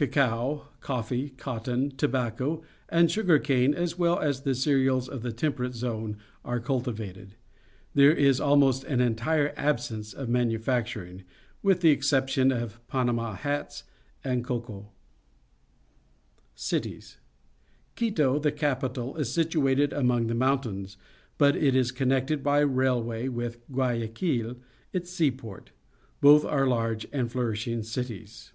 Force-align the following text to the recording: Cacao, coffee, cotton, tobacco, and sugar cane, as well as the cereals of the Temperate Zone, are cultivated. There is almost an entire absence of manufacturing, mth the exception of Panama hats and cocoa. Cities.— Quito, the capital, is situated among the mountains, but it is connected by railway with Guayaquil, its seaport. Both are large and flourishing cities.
Cacao, 0.00 0.68
coffee, 0.80 1.30
cotton, 1.30 1.90
tobacco, 1.90 2.62
and 2.88 3.10
sugar 3.10 3.40
cane, 3.40 3.74
as 3.74 3.98
well 3.98 4.20
as 4.20 4.42
the 4.42 4.54
cereals 4.54 5.08
of 5.08 5.22
the 5.22 5.32
Temperate 5.32 5.74
Zone, 5.74 6.16
are 6.44 6.60
cultivated. 6.60 7.34
There 7.94 8.14
is 8.14 8.40
almost 8.40 8.84
an 8.84 9.00
entire 9.00 9.52
absence 9.56 10.12
of 10.14 10.28
manufacturing, 10.28 11.24
mth 11.64 11.80
the 11.80 11.90
exception 11.90 12.52
of 12.52 12.78
Panama 12.86 13.34
hats 13.34 13.82
and 14.22 14.44
cocoa. 14.44 14.92
Cities.— 16.54 17.16
Quito, 17.96 18.38
the 18.38 18.52
capital, 18.52 19.16
is 19.16 19.32
situated 19.32 19.92
among 19.92 20.28
the 20.28 20.34
mountains, 20.36 20.96
but 21.38 21.56
it 21.56 21.74
is 21.74 21.90
connected 21.90 22.44
by 22.44 22.60
railway 22.60 23.26
with 23.26 23.66
Guayaquil, 23.72 24.58
its 24.92 25.10
seaport. 25.10 25.72
Both 26.20 26.44
are 26.44 26.68
large 26.68 27.08
and 27.12 27.32
flourishing 27.32 27.82
cities. 27.82 28.52